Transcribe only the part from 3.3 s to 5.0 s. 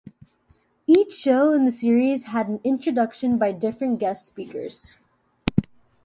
by different guest speakers.